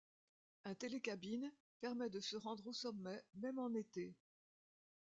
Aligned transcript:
Un 0.63 0.73
télécabine 0.73 1.53
permet 1.79 2.09
de 2.09 2.19
se 2.19 2.35
rendre 2.35 2.65
au 2.65 2.73
sommet 2.73 3.23
même 3.35 3.59
en 3.59 3.71
été. 3.75 4.15